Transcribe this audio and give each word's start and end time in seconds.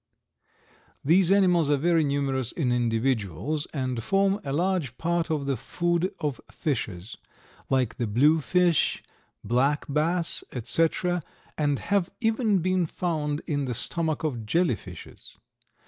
These 1.05 1.31
animals 1.31 1.69
are 1.69 1.77
very 1.77 2.03
numerous 2.03 2.51
in 2.51 2.71
individuals 2.71 3.67
and 3.71 4.01
form 4.01 4.39
a 4.43 4.51
large 4.51 4.97
part 4.97 5.29
of 5.29 5.45
the 5.45 5.55
food 5.55 6.11
of 6.17 6.41
fishes, 6.49 7.17
like 7.69 7.97
the 7.97 8.07
blue 8.07 8.39
fish, 8.39 9.03
black 9.43 9.85
bass, 9.87 10.43
etc., 10.53 11.21
and 11.55 11.77
have 11.77 12.09
even 12.19 12.63
been 12.63 12.87
found 12.87 13.43
in 13.45 13.65
the 13.65 13.75
stomach 13.75 14.23
of 14.23 14.43
jelly 14.47 14.75
fishes. 14.75 15.37